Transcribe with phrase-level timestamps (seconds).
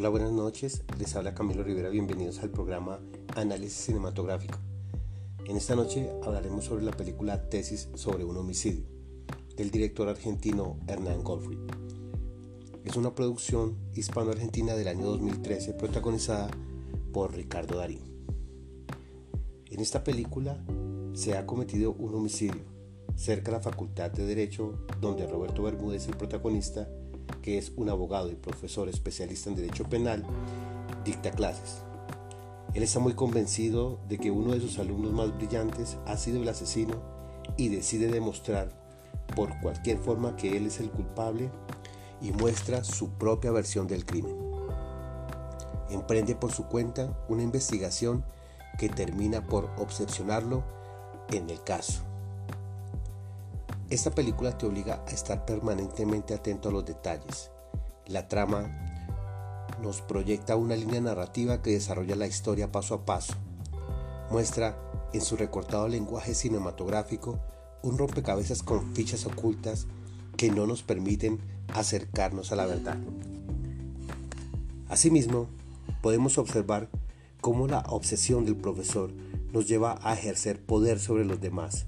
[0.00, 0.82] Hola, buenas noches.
[0.98, 1.90] Les habla Camilo Rivera.
[1.90, 3.00] Bienvenidos al programa
[3.36, 4.56] Análisis Cinematográfico.
[5.44, 8.86] En esta noche hablaremos sobre la película Tesis sobre un homicidio
[9.58, 11.58] del director argentino Hernán Goldfried.
[12.82, 16.48] Es una producción hispano-argentina del año 2013 protagonizada
[17.12, 18.00] por Ricardo Darín.
[19.70, 20.64] En esta película
[21.12, 22.62] se ha cometido un homicidio
[23.16, 26.88] cerca de la Facultad de Derecho donde Roberto Bermúdez, el protagonista,
[27.42, 30.24] que es un abogado y profesor especialista en Derecho Penal,
[31.04, 31.82] dicta clases.
[32.74, 36.48] Él está muy convencido de que uno de sus alumnos más brillantes ha sido el
[36.48, 36.94] asesino
[37.56, 38.70] y decide demostrar
[39.34, 41.50] por cualquier forma que él es el culpable
[42.20, 44.36] y muestra su propia versión del crimen.
[45.90, 48.24] Emprende por su cuenta una investigación
[48.78, 50.62] que termina por obsesionarlo
[51.32, 52.09] en el caso.
[53.90, 57.50] Esta película te obliga a estar permanentemente atento a los detalles.
[58.06, 58.70] La trama
[59.82, 63.34] nos proyecta una línea narrativa que desarrolla la historia paso a paso.
[64.30, 64.78] Muestra
[65.12, 67.40] en su recortado lenguaje cinematográfico
[67.82, 69.88] un rompecabezas con fichas ocultas
[70.36, 71.40] que no nos permiten
[71.74, 72.96] acercarnos a la verdad.
[74.88, 75.48] Asimismo,
[76.00, 76.88] podemos observar
[77.40, 79.12] cómo la obsesión del profesor
[79.52, 81.86] nos lleva a ejercer poder sobre los demás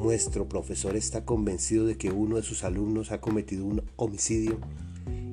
[0.00, 4.58] nuestro profesor está convencido de que uno de sus alumnos ha cometido un homicidio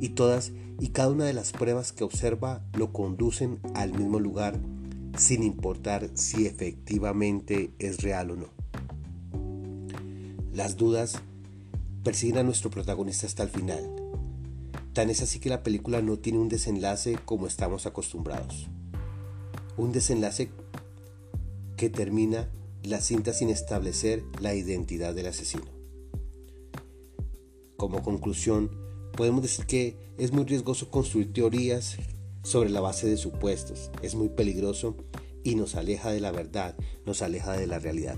[0.01, 4.59] y todas y cada una de las pruebas que observa lo conducen al mismo lugar
[5.17, 8.49] sin importar si efectivamente es real o no.
[10.53, 11.21] Las dudas
[12.03, 13.83] persiguen a nuestro protagonista hasta el final.
[14.93, 18.67] Tan es así que la película no tiene un desenlace como estamos acostumbrados.
[19.77, 20.49] Un desenlace
[21.75, 22.49] que termina
[22.85, 25.65] la cinta sin establecer la identidad del asesino.
[27.77, 28.71] Como conclusión,
[29.15, 31.97] podemos decir que es muy riesgoso construir teorías
[32.43, 34.95] sobre la base de supuestos, es muy peligroso
[35.43, 36.75] y nos aleja de la verdad,
[37.05, 38.17] nos aleja de la realidad.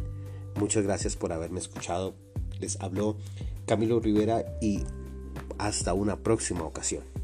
[0.59, 2.16] Muchas gracias por haberme escuchado.
[2.59, 3.17] Les habló
[3.66, 4.81] Camilo Rivera y
[5.57, 7.16] hasta una próxima ocasión.